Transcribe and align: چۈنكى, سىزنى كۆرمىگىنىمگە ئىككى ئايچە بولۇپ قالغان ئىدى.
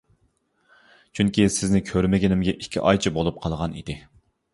چۈنكى, 1.19 1.45
سىزنى 1.55 1.81
كۆرمىگىنىمگە 1.89 2.55
ئىككى 2.63 2.83
ئايچە 2.85 3.13
بولۇپ 3.19 3.39
قالغان 3.45 3.77
ئىدى. 3.83 3.99